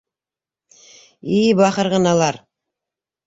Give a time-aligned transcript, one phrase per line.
[1.39, 2.41] —И бахыр ғыналар.